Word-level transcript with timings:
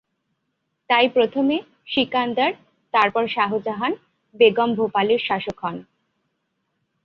তাই 0.89 1.07
প্রথমে 1.09 1.55
সিকান্দার 1.87 2.51
তারপর 2.93 3.23
শাহজাহান 3.27 3.93
বেগম 4.35 4.69
ভোপালের 4.75 5.21
শাসক 5.27 5.57
হন। 5.63 5.77